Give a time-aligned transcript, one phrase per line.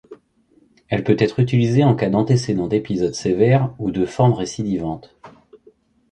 [0.87, 5.15] Elle peut être utilisé en cas d'antécédent d'épisode sévère ou de forme récidivante.